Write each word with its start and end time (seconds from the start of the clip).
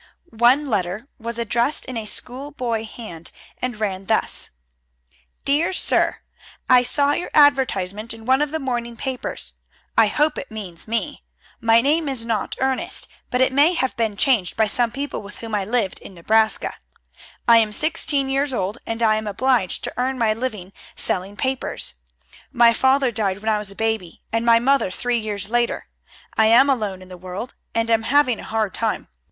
One 0.31 0.67
letter 0.67 1.05
was 1.19 1.37
addressed 1.37 1.85
in 1.85 1.95
a 1.95 2.07
schoolboy 2.07 2.85
hand, 2.85 3.29
and 3.61 3.79
ran 3.79 4.07
thus: 4.07 4.49
Dear 5.45 5.71
Sir: 5.71 6.21
I 6.67 6.81
saw 6.81 7.11
your 7.11 7.29
advertisement 7.35 8.11
in 8.11 8.25
one 8.25 8.41
of 8.41 8.49
the 8.49 8.57
morning 8.57 8.97
papers. 8.97 9.59
I 9.95 10.07
hope 10.07 10.39
it 10.39 10.49
means 10.49 10.87
me. 10.87 11.21
My 11.59 11.81
name 11.81 12.09
is 12.09 12.25
not 12.25 12.55
Ernest, 12.59 13.07
but 13.29 13.41
it 13.41 13.53
may 13.53 13.75
have 13.75 13.95
been 13.95 14.17
changed 14.17 14.57
by 14.57 14.65
some 14.65 14.89
people 14.89 15.21
with 15.21 15.37
whom 15.37 15.53
I 15.53 15.65
lived 15.65 15.99
in 15.99 16.15
Nebraska. 16.15 16.73
I 17.47 17.57
am 17.59 17.71
sixteen 17.71 18.27
years 18.27 18.53
old, 18.55 18.79
and 18.87 19.03
I 19.03 19.17
am 19.17 19.27
obliged 19.27 19.83
to 19.83 19.93
earn 19.97 20.17
my 20.17 20.33
living 20.33 20.73
selling 20.95 21.37
papers. 21.37 21.93
My 22.51 22.73
father 22.73 23.11
died 23.11 23.37
when 23.37 23.49
I 23.49 23.59
was 23.59 23.69
a 23.69 23.75
baby, 23.75 24.23
and 24.33 24.43
my 24.47 24.57
mother 24.57 24.89
three 24.89 25.19
years 25.19 25.51
later. 25.51 25.85
I 26.35 26.47
am 26.47 26.71
alone 26.71 27.03
in 27.03 27.09
the 27.09 27.17
world, 27.21 27.53
and 27.75 27.87
am 27.91 28.01
having 28.01 28.39
a 28.39 28.43
hard 28.43 28.73
time. 28.73 29.07